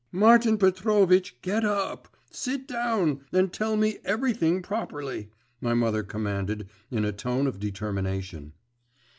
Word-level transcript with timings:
'Martin 0.11 0.57
Petrovitch! 0.57 1.39
get 1.43 1.63
up! 1.63 2.07
Sit 2.31 2.67
down! 2.67 3.19
and 3.31 3.53
tell 3.53 3.77
me 3.77 3.99
everything 4.03 4.63
properly,' 4.63 5.29
my 5.61 5.75
mother 5.75 6.01
commanded 6.01 6.67
in 6.89 7.05
a 7.05 7.11
tone 7.11 7.45
of 7.45 7.59
determination. 7.59 8.53